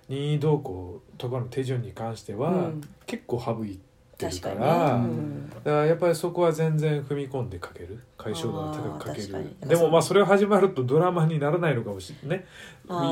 [0.08, 2.82] 任意同行とかの手順に関しては、うん。
[3.06, 3.91] 結構省いて
[4.28, 5.04] る確かにから、ね。
[5.04, 5.50] うん。
[5.50, 7.98] だからやっぱりそこは全然踏み込んで書ける。
[8.16, 9.44] 解消度が高く書ける。
[9.62, 9.68] に。
[9.68, 12.46] でもまあそれが始まるとドラマにならないのかもしれないね
[12.86, 13.08] この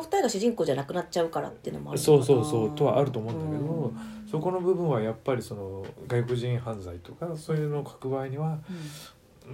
[0.00, 2.70] 二人が主人公じゃなくなっちゃうからっていうのもあるそうそうそう。
[2.70, 8.58] とはあると思うんだけど、うんそこの部分はやっぱりその外国人犯罪とかそういうのを書く場合には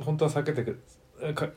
[0.01, 0.75] 本当は避けて
[1.23, 1.49] えか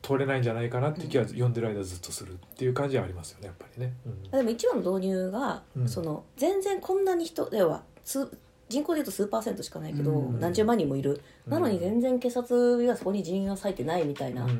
[0.00, 3.94] 通れないんじゃないかなって気は読んでる間ずっとするっていう感じはありますよねやっぱりね。
[4.06, 4.22] うん。
[4.30, 5.88] でも一話の導入が、うん。
[5.88, 8.30] その全然こんなに人要は数
[8.72, 10.40] 人口でいうと数パーセントしかないけど、うん。
[10.40, 14.50] 何十万人もいる、なのに全然警察がそこに人員が割いてないみたいな、うん。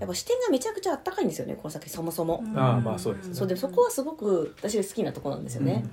[0.00, 3.34] やっぱ視点がめちゃくちゃあったかいんですよねこの先そもそも、ああまあそうですね。
[3.34, 5.84] そうでそこはすごく私が好きなところなんですよね、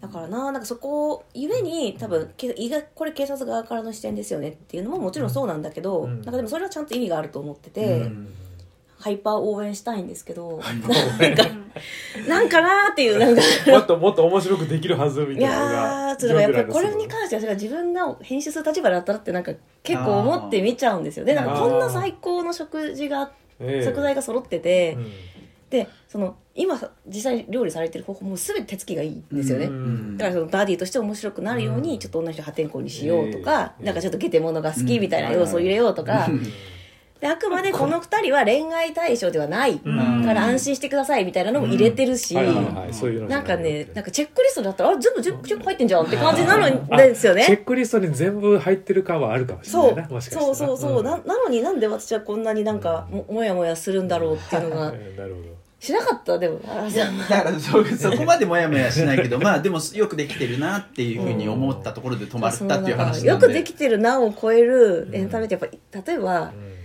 [0.00, 6.22] だからななんかそこゆえに多分け意外これ警察側からの視点ですよねっていうのももちろんそうなんだけど、うん。
[6.22, 8.28] なんかでもそれはちゃんと意味があると思ってて、うん
[8.98, 10.60] ハイパー応援したいんですけど、うん
[12.28, 13.42] なんかなーっていうなんか。
[13.70, 19.52] もっともっと面白くできるはずみいたいなのやがーちょっとやっぱりこれに関しては自分が編集する立場だったらってなんか
[19.84, 21.24] 結構思って見ちゃうんですよ。
[21.24, 23.30] でなんかこんな最高の食事が
[23.60, 23.84] ええ。
[23.84, 25.12] 食材が揃ってて、うん。
[25.70, 30.16] でその今実際料理されてる方法も全て手つきがいいんですよね、うん。
[30.16, 31.98] だからそのバディとして面白くなるように、うん。
[32.00, 36.42] ちょっと女の人破天荒にしようとか、ええなんかちょっとゲテモノが好きみたいな要素を入れようとか、うん
[37.20, 40.24] であくまでこの二人は恋愛対象ではない、うん。
[40.24, 47.44] から安心してくださいみたいなのも入れてるし、なんかねなんかチェックリストだったらあ全部チェック入ってんじゃんって感じなのですよね。
[47.44, 51.04] チェックリストに全部入ってる感はあるかもしれなそいうなそうそうそう、ん。
[51.04, 55.58] ななのになんで私はこんなになんかももやもやするんだろうっていうのがえ えなるほど。
[55.80, 56.60] しなかったでも。
[56.68, 63.28] あいやだからそそこまでもやもやしないけど まあでもよくできてるなっていうふうに思ったところで止まったっていう話なんで。
[63.28, 66.77] よくできてるなを超えるエンタメってやっぱり例えば、うん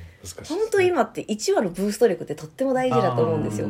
[0.48, 3.68] 本当今って1話のブースト力ってとっても大事だと思うんですよ。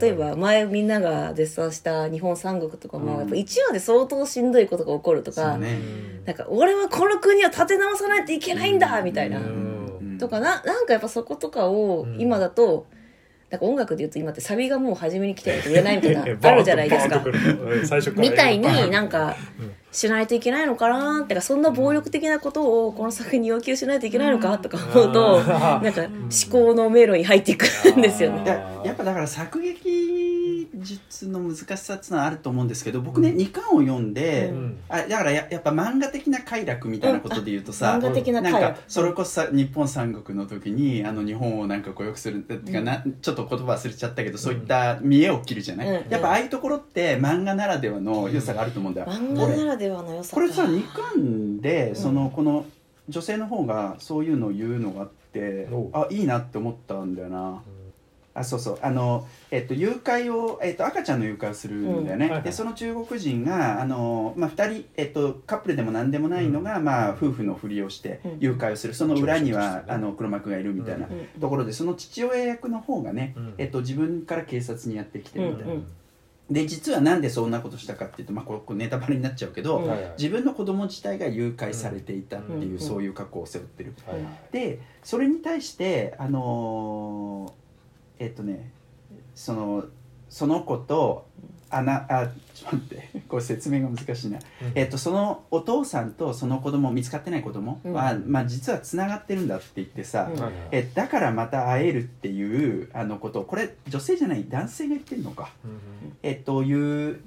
[0.00, 3.18] 例えば前みんなが絶賛した日本三国とかもうん。
[3.20, 10.16] やっぱ1話で相当しんどいことが起こるとか、なんか俺はこの国を立て直さないといけないんだみたいな、うん。
[10.18, 12.20] とかななんかやっぱそことかをうん。
[12.20, 12.86] 今だと、
[13.52, 17.22] なんか音楽で言うと今ってサビがもう初めに来てないと売れないみたいな えあるじゃないですか。
[18.16, 25.46] みたいになんかうんしないといけないのかなってかそんな暴力的なことをこの作品に要求しないといけないのかとか思うとうん。
[25.46, 26.10] なんか思
[26.50, 28.42] 考の迷路に入っていくんですよね。
[28.86, 30.31] やっぱだから作劇
[30.74, 34.80] 術の難しさっていうのはあると思うんですけど僕ね、2巻を読んで、うん。
[34.88, 46.10] あだからややっぱ漫画的な快楽みたいなことで言うとさ、漫画的ななんか回楽それこそさ日本三国の時にあの日本をなんかこうよくするっていうかな、ちょっと言葉忘れちゃったけどそういった見栄を切るじゃない、うん。
[46.10, 50.34] やっぱああいうところって漫画ならではの良さがあると思うんだよ、漫画ならではの良さか。
[50.36, 51.96] これさ2巻でん。
[51.96, 52.64] そのこの
[53.08, 57.62] 女性の方がそういうのを言うのがあってあいいなって思ったんだよな
[58.34, 58.78] あそうそう。
[58.80, 62.20] あの、えっと、誘拐を、えっと、赤ちゃんの誘拐をするんだよね、うん。
[62.20, 62.42] はいはい。
[62.42, 68.36] でその中国人があの、まあ、2人、えっと、カップルでも何でもないのが、まあ、夫婦のふりをしてうん。
[68.40, 68.94] 誘拐をする。
[68.94, 71.40] その裏には、あの黒幕がいるみたいなうん。
[71.40, 73.54] ところでその父親役の方がね、うん。
[73.58, 75.86] えっと、自分から警察にやってきてるみたいな、うん。
[76.50, 79.90] で実はなんでそんなことしたかっていうと、まあ、これネタバレになっちゃうけど、うん。
[80.18, 82.78] 自分の子供自体が誘拐されていたっていう、うん。
[82.78, 83.92] そういう過去を背負ってる。
[84.06, 84.32] はいはい。
[84.52, 87.61] でそれに対してあのー
[88.18, 88.70] えっとね
[89.34, 89.84] その
[90.28, 91.26] その子と
[91.72, 94.72] あなあちょっと待ってこれ説明が難しいな、うん。
[94.74, 100.52] えっとそのお父さんとその子供見つかってない子供は、まあ、実はつながってるんだって言ってさ、うん。
[100.70, 105.50] えだからまた会えるっていうあのことをこれ女性じゃない男性が言ってるのか。
[105.64, 107.20] うんえっという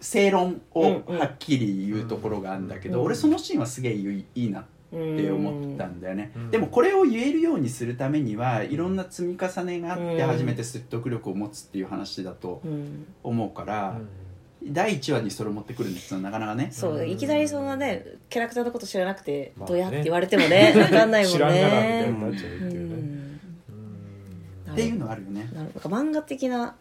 [0.00, 1.18] 正論をうんうん。
[1.18, 6.50] はっきり言うところがあるんだけど、うん俺そのシーンはすげえいいいいなって思ったんだよね、うん。
[6.50, 10.26] でもこれを言えるようにするためにはいろんな積み重ねがあってうん。
[10.26, 13.06] 初めて説得力を持つっていう話だとうん。
[13.22, 13.98] 思うから、
[14.64, 16.68] 第1話にそれを持ってくるんですよなかなかね。
[16.72, 17.06] そう。
[17.06, 19.72] いきなりそんなねキャラクターのこと知らなくてまあね。
[19.72, 23.22] どうやって言われてもね分かんないもん知らんがなみたいねになっちゃうっていうね。
[24.70, 25.50] っていうのはあるよね。
[25.54, 26.72] なんか漫画的なうん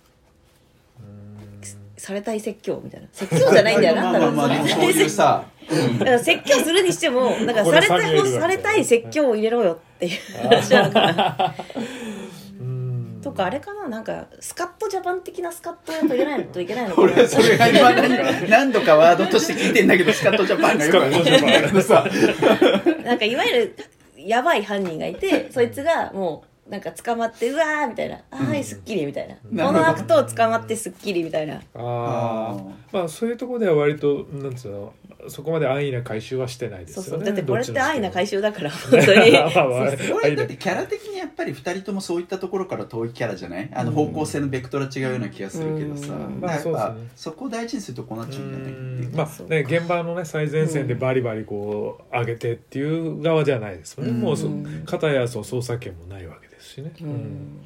[2.02, 3.08] されたい説教みたいな。
[3.12, 3.96] 説教じゃないんだよ。
[3.96, 5.46] なまあまあまあ多分でもそういうさ、
[6.00, 11.56] だから説教するにしてもなんかされたいされたい説教を入れろよっていう話なのかな
[12.60, 23.76] うんとかあれかななんかスカットジャパン的なスカットやといけないのといけないのかな俺はそれが今何何度かワードとして聞いてんだけどスカットジャパンがよくわかんないなんかいわゆる
[24.18, 31.56] やばい犯人がいてそいつがもうなんか捕まってうわーみたいな「あーはいすっきり」みたいな、この悪党捕まってすっきりみたいな。
[31.56, 32.58] ああ
[32.94, 34.94] まあそういうところでは割となんつうの
[35.28, 37.26] そこまで安易な回収はしてないですよねそうそう。
[37.26, 39.32] だってこれって安易な回収収だから 本当に。
[39.34, 39.68] まあまあ
[40.16, 43.70] 俺だってキャラ的にやっぱり2人ともそういったところから遠いキャラじゃない？
[43.74, 46.92] あの方向性のベクトルは違うような気がするけどさ、やっぱまあそうですね。
[47.16, 54.22] そこを大事にするとこうなっちゃうんじゃないっていうまあね現場のね最前線でバリバリこう上げてっていう側じゃないですもんね、うん。
[54.22, 54.38] もう
[54.86, 56.41] 片やそう捜査権もないわけ。
[56.41, 56.41] です
[56.72, 57.66] しね、うん。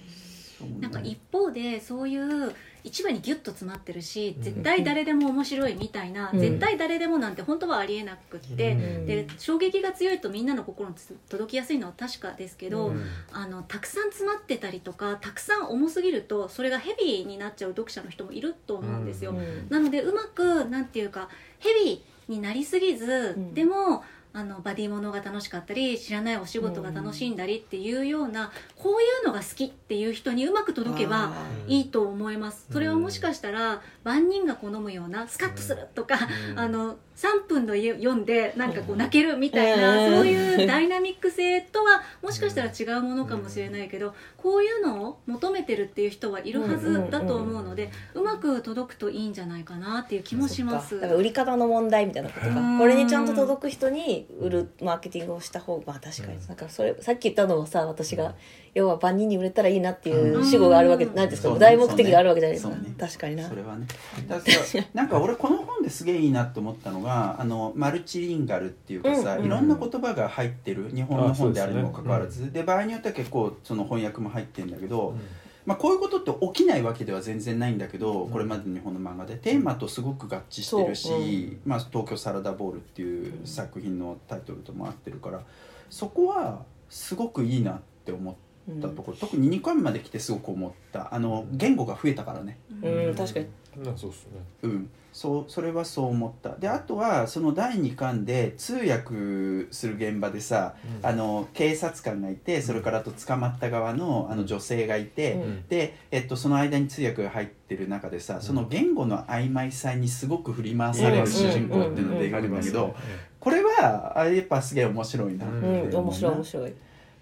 [0.79, 6.39] なんか一方でそういう一話にギュッと詰まってるし絶対誰でも面白いみたいな、うん。
[6.39, 9.05] 絶対誰でもなんて本当はありえなくって、うん。
[9.05, 10.95] で衝撃が強いとみんなの心に
[11.29, 13.03] 届きやすいのは確かですけど、うん。
[13.33, 19.67] あのたくさん詰まってたりとかたくさん重すぎるとそれがヘビーになっちゃう読者の人もいると思うんですよ、うん。
[19.69, 21.27] なのでうまくなんていうか
[21.59, 23.53] ヘビーになりすぎず、ん。
[23.53, 24.03] でも
[24.35, 31.27] あのバディものが楽しかったり知らないお仕事が楽しんだりっていうような、こういうのが好きっていう人にうまく届けば
[31.67, 32.67] うんいいと思います。
[32.69, 36.19] それはもしかしたら万人が好むようなスカッとするとか、
[36.51, 36.59] うん。
[36.59, 40.15] あの3分の読んでなんかこう泣けるみたいな、うん。
[40.15, 50.97] そういうダイナミック性とはもしかしたら違うものかもしれないけど、こういうのを求めてるっていう人はいるはずだと思うので、うまく届くといいんじゃないかなっていう気もします。
[50.97, 52.55] 売り方の問題みたいなことうん。
[52.55, 56.37] かこれにちゃんと届く人に売るマーケティングをした方がまあ確かに。
[56.37, 56.47] うん。
[56.47, 58.23] なんかそれさっき言ったのはさ私うん。
[58.23, 58.35] が
[58.73, 61.49] 要は万人に売れたらいいなっていう主語があるわけうんなんですか。
[61.49, 62.73] そうね大目的があるわけじゃないですか。
[62.73, 62.95] そうね。
[62.97, 63.47] 確かにな。
[63.47, 63.87] それはね。
[64.27, 69.45] だからさなんか俺この本ですげえいいなと思ったのがあのマルチリンガルっていうかさ、うん。
[69.45, 72.51] いろんな言葉が入ってる日本の本であるにもかかわらず。
[72.51, 75.15] で,、場合によっては結構その翻訳も入ってるんだけど、
[75.65, 81.19] まあ、こういうことって起きないわけでは全然ないんだけど、これまでの日本の漫画でテーマとすごく合致してるし「そう。
[81.19, 81.59] うん。
[81.65, 85.41] まあ、東京サラダボール」っていう作品のタイトルとも合ってるから
[85.89, 88.35] そこはすごくいいなって思っ
[88.81, 91.13] たところ、特に2巻まで来てすごく思った。
[91.13, 92.59] あの言語が増えたからね。
[92.83, 93.15] うん。
[93.15, 93.47] 確かに。
[93.77, 93.97] うん。
[93.97, 94.41] そうっすね。
[94.63, 96.57] うん、そうそれはそう思った。
[96.57, 101.07] であとはその第2巻で通訳する現場でさ、うん。
[101.07, 105.67] あの警察官がいてそれからあと捕まった側のあの女性がいて、うん。
[105.69, 112.93] で、えっと、その間に通訳が入ってる中でさその言語の曖昧さにすごく振り回される主人公っていうので描くんだけど
[113.39, 116.73] これはあれやっぱすげえ面白いなって面白い面白い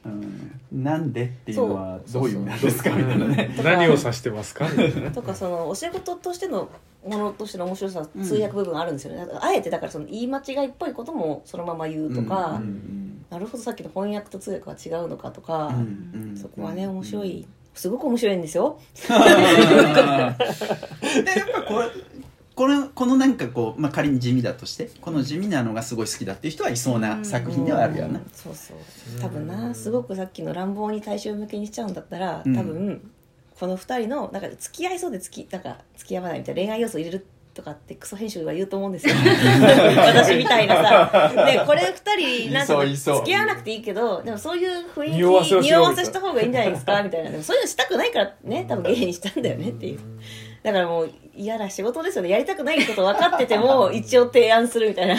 [0.05, 2.89] うん、なんでっていうのはどういう意味なんですか？
[2.91, 3.55] みたいなね。
[3.63, 4.67] 何を指してますか？
[5.13, 6.69] とかそのお仕事としての
[7.07, 8.23] ものとしての面白さうん。
[8.23, 16.37] 通訳部分あるんですよね、だからあえてだからその言い間違いっぽいこともそのまま言うとか、うんうんなるほどさっきの翻訳と通訳は違うのかとか、うんうん。
[16.37, 17.47] そこはね面白い。
[17.73, 18.79] すごく面白いんですよ。
[18.93, 20.35] でやっ
[21.51, 21.89] ぱこれ
[22.55, 28.77] このこのなんかこう、まあ、仮に地味だとしてこの地味なのがすごい好きだっていう人はいそうな作品ではあるよな、うんそうそう。
[29.21, 33.11] 多分なすごくさっきの乱暴に大衆向けにしちゃうんだったら多分、
[33.59, 39.13] この2人のなんか付き合いそうで付きなんか付き合わないみたいな恋愛要素を入れるとかってクソ編集は言うと思うんですよ。
[40.07, 41.31] 私みたいなさ。
[41.45, 47.01] でこれ2人なんか付き合わなくていいけどでもそういう雰囲気匂わせをしよう匂わせした方がいいんじゃないですか？
[47.03, 47.29] みたいな。
[47.29, 49.99] でもそういうのしたくないからね多分芸にしたんだよねっていう
[50.63, 52.29] だからもう嫌な仕事ですよね。
[52.29, 55.15] やりたくないこと分かってても 一応提案するみたいな。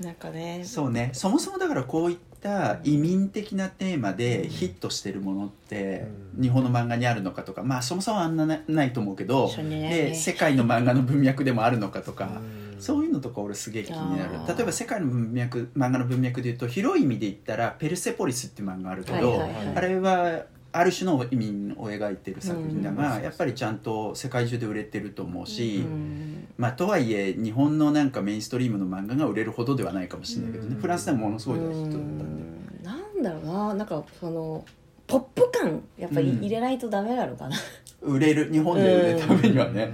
[0.00, 0.62] なんかね。
[0.64, 1.10] そうね。
[1.12, 6.42] そもそもだからこういった移民的なテーマでヒットしてるものってうん。
[6.42, 10.08] 日本の漫画にあるのかとかまあそもそもあんななないと思うけどね。
[10.08, 12.40] で世界の漫画の文脈でもあるのかとか
[12.72, 12.80] うん。
[12.80, 14.32] そういうのとか俺すげえ気になる。
[14.46, 19.76] 例えば世界の文脈漫画の文脈で言うと広い意味で言ったら「ペルセポリス」っていう漫画あるけど、はいはいはい。
[19.76, 23.22] あれはある種の移民を描いてる作品だが、うん。
[23.22, 26.46] やっぱりちゃんと世界中で売れてると思うし、うん。
[26.56, 30.80] まあ、とはいえ日本のなんかメインストリームの漫画が売れるほどではないかもしれないけどね、うん。
[30.80, 32.24] フランスでもものすごい大ヒットだったんで。
[32.24, 32.84] うん。
[32.84, 33.74] なんだろうな。
[33.74, 34.64] なんかその
[35.06, 36.38] ポップ感やっぱりうん。
[36.38, 37.56] 入れないとダメなのかな、
[38.02, 38.52] 売れる。
[38.52, 39.90] 日本で売れるためにはね、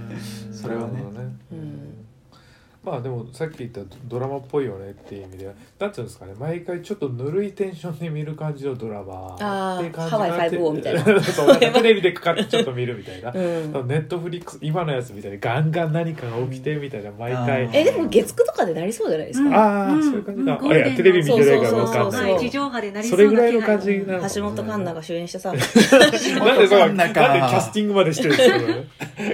[0.47, 0.53] うん。
[0.53, 1.03] それはね。
[1.51, 1.94] うん
[2.85, 11.03] まあでもさっき言ったドラマっぽいよねっていう意味ではなんていうんですかね毎回ちょっとぬるいテンションで見る感じのドラマっていう感じハワイがあって5-0みたいな。
[11.71, 13.87] テレビでかかってちょっと見るみたいな、うん。
[13.87, 19.55] ネットフリックス今のやつみたいにガンガン何かが起きてみたいな毎回、うんえでも月9とかでなりそうじゃないですか、うん。
[19.55, 20.71] ああ、うんそういう感じか、うん。
[20.71, 22.01] あいやテレビ見てないからそうわかんない。
[22.03, 22.33] そうそうそう。
[22.33, 25.51] はい、地上波でなりそそうなれぐらいの感じなの橋本環奈が主演してさ。
[25.51, 25.59] なん
[26.59, 28.57] でそうなんでキャスティングまでしてるんですか？
[28.57, 28.85] ね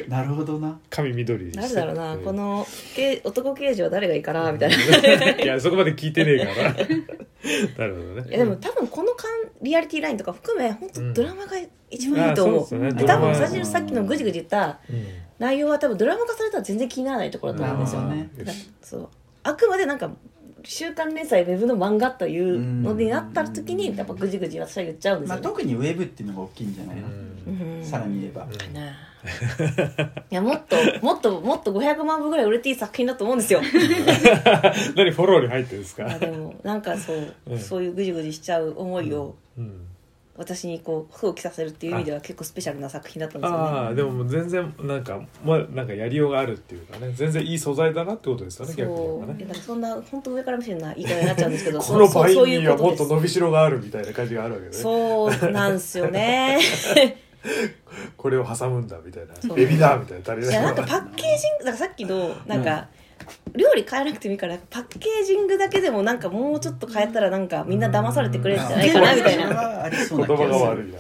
[0.08, 0.80] なるほどな。
[0.90, 2.24] 髪緑誰だろうな、うん。
[2.24, 6.74] このけ男刑事は誰がいいかなみたいな、いいやそこまで聞いてねえから。
[7.78, 8.32] なるほどね。
[8.32, 11.58] やでも多分このかんリアリティラインとか含め本当うんドラマが
[11.90, 13.04] 一番いいと思う,、うですね。
[13.06, 15.06] 多分最初にさっきのぐじぐじ言ったうん。
[15.40, 18.30] 内容は多分ドラマ化されたら全然気にならないところだと思うんですよ、ね
[18.82, 19.10] そう。
[19.44, 20.12] あくまでなんか
[20.64, 27.86] 週刊連載ウェブの漫画というのになった時にやっぱぐじぐじ私は言っちゃうんですまあ、よね、特にウェブっていうのが大きいんじゃないの、うん。
[27.86, 28.52] さらに言えば、うん。
[28.58, 28.94] かない
[30.32, 33.62] やもっと もっともっと500万部ぐらい売れていい作品だと思うんですよ。
[34.96, 36.04] 何フォローに入ってるんですか？
[36.06, 37.60] まあでもなんかそう、うん。
[37.60, 39.88] そういうぐじぐじしちゃう思いをうん
[40.38, 43.64] 私にこう想起させるっていう意味では結構スペシャルな作品だったんですよね。
[43.64, 47.12] ああでももう全然なんかまあなんかやりようがあるっていうかね。
[47.14, 54.72] 全然いい素材だなってことですよね逆にねそういやだからそんな本当上から目線な言い方になっちゃうんですけどこのそうそうそうい倍にはもっと伸びしろがあるみたいな感じがあるわけね。
[54.72, 56.60] そうなんですよね。
[58.16, 59.34] これを挟むんだみたいな。
[59.58, 62.88] エビだみたいな足りないいやなんかパッケージングだからさっきのなんか、
[63.56, 71.00] 料理変えなくてもいいからパッケージングだけでもなんかもうちょっと変えたらなんかみんな騙されてくれるんじゃないかなみたいな、言葉が悪いな。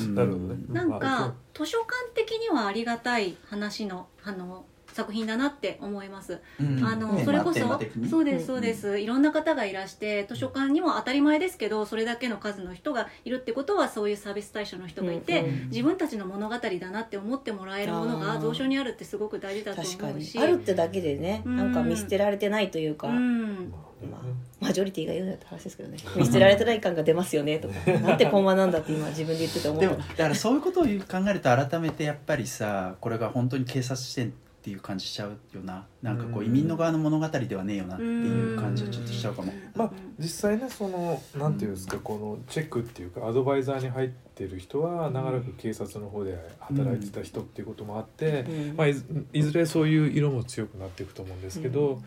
[0.00, 0.24] うん、な。
[0.24, 4.64] るほどねなんまあか図書館的にはありがたい話のあの
[4.96, 6.40] 作品だなって思います。
[6.58, 6.82] うん。
[6.82, 7.60] あのねそれこそ
[8.08, 15.68] そうですそうです、いろんな方がいらして図書館にも当たり前ですけどそれだけの数の人がいるってことはそういうサービス対象の人がいて、うんうん。
[15.68, 20.38] 自分たちの物語だなって思ってもらえるものが蔵書にあるってすごく大事だと思うし。
[20.38, 21.56] あるってだけでねうん。
[21.56, 23.74] なんか見捨てられてないというか、うん。
[24.10, 24.20] まあ、
[24.60, 25.98] マジョリティが言うなって話ですけどね。
[26.16, 27.74] 見捨てられてない感が出ますよねとか。
[28.00, 29.88] なんてコンマなんだって今自分で言ってて思った。
[29.88, 30.88] でもだからそういうことを考
[31.28, 34.32] えると改めてやっぱりさこれが本当に警察視点
[34.66, 35.86] っていう感じしちゃうよな。
[36.02, 36.46] なんかこううん。
[36.46, 39.52] 移民の側の物語ではねえよなっていう感じはちょっとしちゃうかも。
[39.76, 48.76] まあ実際ねそのなんていうんですかこのチェックっていうかアドバイザーに入ってる人は長らく警察の方で働いてた人っていうこともあって、うん。
[48.76, 52.02] まあ、いずいずれそういう色も強くなっていくと思うんですけど、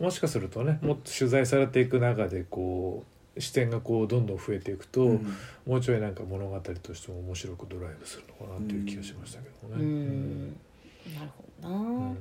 [0.00, 3.02] もしかするとねもっと取材されていく中でこ
[3.36, 5.36] う視点がこうどんどん増えていくと、うん。
[5.66, 9.84] もうちょいなんか物語としても面白くドライブするのかなっていう気がしましたけどうね。
[9.84, 10.56] ん。
[11.12, 11.80] なるほどな、う
[12.12, 12.18] ん。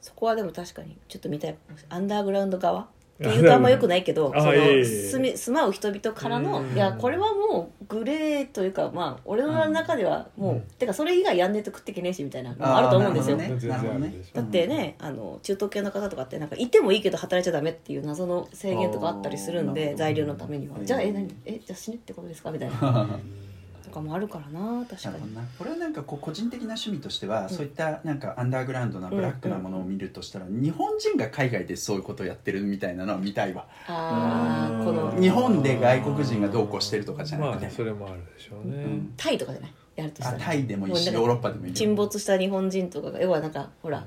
[0.00, 1.98] そこはでも確かにちょっと見たいかもしれない。
[1.98, 2.88] アンダーグラウンド側？
[3.18, 6.72] っていうとあんまよくないけどその住み住まう人々からのうん。
[6.72, 10.60] いやこれはもうグレーというかまあ俺の中ではもう、うん。
[10.78, 14.10] てかそれ以外やんねえと食ってけねえしみたいなのもあると思うんですよ、あーなるほどね。
[14.10, 20.76] 全然あるでしょだってね、あの中東系の方とかってなんかいてもいいけど働いちゃダメっていう謎の制限とかあったりするんで材料のためには。
[20.78, 20.86] うん。
[20.86, 21.28] じゃあえ何？
[21.44, 22.52] えじゃあ死ねってことですか？
[22.52, 22.76] みたいな
[23.88, 25.16] とかもあるからな確かに。
[25.58, 33.66] これはなんかこう個人的な趣味としては、そういったなんかアンダーグラウンドなブラックなものを見るとしたら、日本人が海外でそういうことをやってるみたいなのは見たいわ。
[33.86, 38.76] ああこの日本で外国人がどうこうしてるとかじゃなくて、まあそれもあるでしょうね。
[38.76, 39.14] うん。
[39.16, 39.72] タイとかじゃない？
[39.96, 40.36] やるとしたら。
[40.36, 44.04] あタイでもいいしヨーロッパでもいいよ沈没した日本人とかが要はなんかほら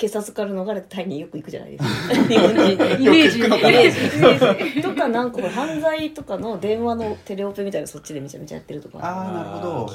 [0.00, 2.14] 警察から逃れてタイによく行くじゃないですか。
[2.24, 2.72] 日本人。
[2.72, 3.38] イメージ。
[3.38, 4.82] イメージ。
[4.82, 8.98] とかなんか犯罪とかの電話のテレオペみたいなのそっちでめちゃめちゃやってるとか。
[9.02, 9.90] ああなるほど。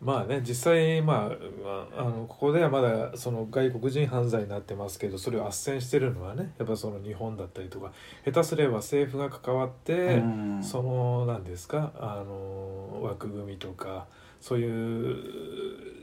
[0.00, 1.28] まあね実際まあ
[1.62, 7.92] まああのここではまだその外国人犯罪になってますけどそれを斡旋してるのはねやっぱその日本だったりとか
[8.24, 10.62] 下手すれば政府が関わって、うん。
[10.62, 14.06] その何ですかあの枠組みとか
[14.40, 15.16] そういう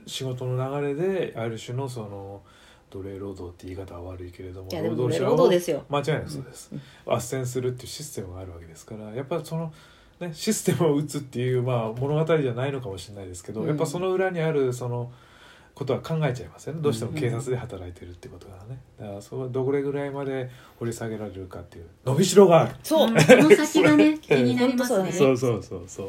[0.07, 2.41] 仕事の流れである種のその
[2.89, 5.85] 奴隷労働って言い方は悪いけれども労働ですよ。
[5.89, 6.71] 間違いなくそうです、
[7.05, 9.73] 斡旋するっていうシステムがあるわけですからやっぱその、
[10.19, 13.67] ね、システムを打つっていう、まあ、物語じゃないのかもしれないですけど、うん。
[13.67, 15.11] やっぱその裏にあるその
[15.77, 16.81] ことは考えちゃいますよね。
[16.81, 18.79] どうしても警察で働いてるってことがね。
[18.99, 20.49] だからそれどれぐらいまで
[20.79, 21.85] 掘り下げられるかっていう。
[22.03, 22.71] 伸びしろがある。
[22.81, 23.07] そう。
[23.07, 23.13] うん。
[23.15, 25.11] この先がね 気になりますね。
[25.11, 25.37] そう。
[25.37, 26.07] そうそうそう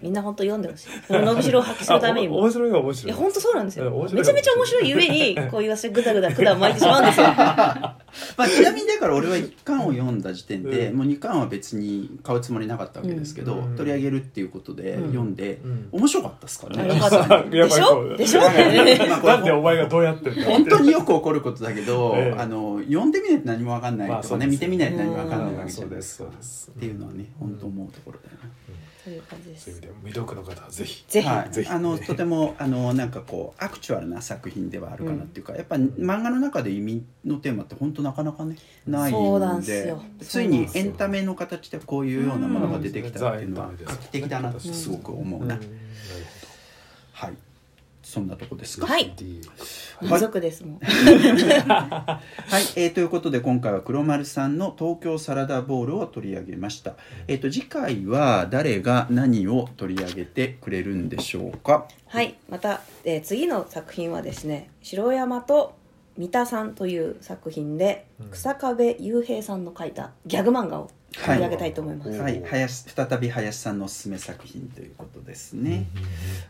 [0.00, 0.88] みんな本当読んでほしい。
[1.06, 2.38] この伸びしろを発揮するためにも。
[2.38, 3.12] 面白いは面白い。
[3.12, 3.84] いや本当そうなんですよ。
[3.86, 4.20] うん面白い。
[4.22, 7.26] めちゃめちゃ面白いゆえにこう言わせてぐだぐだ管を巻いてしまうんですよ。
[7.36, 10.96] まあ、ちなみにだから俺は1巻を読んだ時点で、うん。
[10.96, 13.76] もう2巻は別に買うつもりなかったわけですけど、うん。
[13.76, 15.88] 取り上げるっていうことでうん読んで、うん。
[15.92, 16.88] 面白かったですからね。
[17.50, 18.16] でしょ？
[18.16, 18.40] でしょ？
[19.10, 22.40] まあなんでお前がどうやって本当によく起こることだけど、ええ。
[22.40, 26.72] あの読んでみないと何も分かんないとかね、まあ見てみないと何も分かんないうんわけじゃないですか、そうですそうです。
[26.76, 28.38] っていうのはね本当思うところだよね、
[29.04, 31.52] という感じですそういう意味で未読の方はぜひぜひ、はい。
[31.52, 31.70] ぜひ。
[31.70, 38.56] あのとてもあのなんかこうアクチュアルな作品ではあるかなっていうか、やっぱ漫画の中で移民のテーマって本当なかなかね
[38.86, 40.02] ないそうなんんですよ。
[40.20, 45.60] ついにエンタメの形でこういうようなものが出てきたっていうのはうん画期的だなってすごく思うな、うん。
[45.60, 45.70] なる
[47.12, 47.32] はい
[48.02, 48.86] そんなとこですか？
[48.86, 49.04] はい。
[49.04, 49.40] ほど D
[50.02, 52.20] 満足ですもん は
[52.58, 56.94] い、えーということで今回は黒丸さんの東京サラダボールを取り上げました、
[57.28, 61.86] えー、と次回は誰が何を取り上げてくれるんでしょうか？
[62.06, 62.34] はい。
[62.48, 65.74] また、えー次の作品はですね城山と
[66.16, 68.30] 三田さんという作品でうん。
[68.30, 72.20] 草壁雄平さんの書いたギャグ漫画を取り上げたいと思います、はい。
[72.20, 75.86] はい、林再び林さんのおすすめ作品ということですね、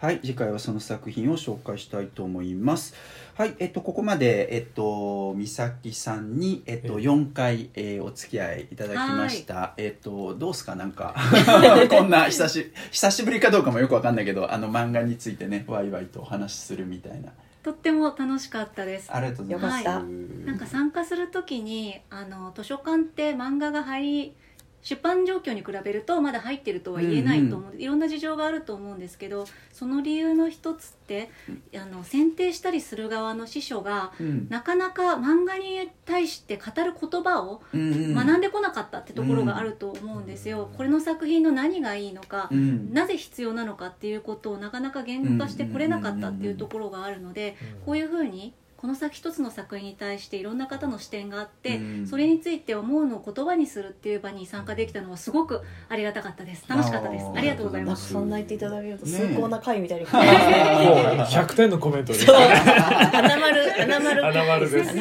[0.00, 0.20] はい。
[0.20, 2.94] 次回はその作品を紹介したいと思います。
[3.34, 3.54] はい。
[3.58, 9.74] えっとここまでえっと美咲さんにえっとえ4回、えーお付き合いいただきました。
[9.76, 10.74] えっとどうすか？
[10.74, 11.14] なんか
[11.88, 17.30] こんな久し久しぶりかどうかもよくわかんないけどあの漫画についてねワイワイとお話しするみたいな。
[17.62, 19.10] とっても楽しかったです。
[19.12, 20.06] ありがとうございます、よかった。
[20.46, 24.36] なんか参加するときにあの図書館って漫画が入り
[24.82, 31.30] 出版状況に比べるとまだ入ってるとは言えないと思う、いろんな事情があると思うんですけどその理由の一つって
[31.74, 34.46] あの選定したりする側の司書がうん。
[34.48, 38.14] なかなか漫画に対して語る言葉をうんうん。
[38.14, 40.70] 学んでこなかったってところがあると思うんですよ。
[40.76, 42.92] これの作品の何がいいのか、うん。
[42.92, 52.06] なぜ必要なのかっていうことをなかなか言語化してこれなかったっていうところがあるのでこういうふうにこの先一つの作品に対していろんな方の視点があって、うん。
[52.06, 55.60] それについて思うのを言葉にするっていう場に参加できたのはすごく
[55.90, 56.64] ありがたかったです。
[56.66, 57.26] 楽しかったです。
[57.36, 58.10] ありがとうございます。
[58.10, 60.12] そんな言っていただけるとね崇高な回みたいに、もう。
[60.14, 64.22] 100点のコメントで花丸花丸。
[64.22, 64.94] 花丸です。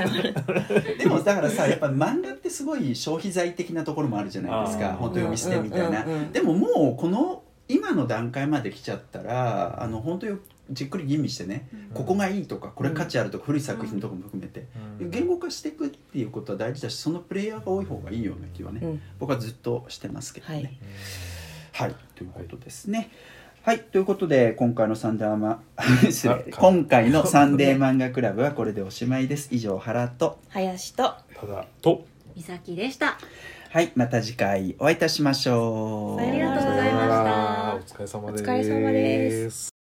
[0.97, 4.89] でもだからさやっぱ漫画ってすごい消費財的なところもあるじゃないですか。
[4.99, 6.32] 本当読み捨てみたいな、うんうんうん。
[6.34, 10.38] でももうこの今の段階まで来ちゃったらあの本当に
[10.72, 14.67] じっくり吟味してね、ここがいいとかこれ価値あるとか、古い作品とかも含めて、
[14.99, 15.09] うん。
[15.09, 19.01] 言語化していくっていうことは大事だしそのプレイヤーが多い方がいいような気はね、うん。
[19.20, 20.78] 僕はずっとしてますけどね。
[21.74, 21.89] はい。
[21.89, 23.09] はい、ということですね。
[23.61, 25.61] はい、ということで今回のサンデーマ
[26.57, 29.49] 今回のサンデー漫画クラブはこれでおしまいです。
[29.51, 32.05] 以上原と林とただと。
[32.36, 33.17] 美咲でした
[33.72, 36.20] はい、また次回お会いいたしましょう。
[36.20, 37.01] さよならありがとうございま
[37.86, 37.93] した。
[37.93, 38.43] お疲れ様です。
[38.43, 39.78] お疲れ様です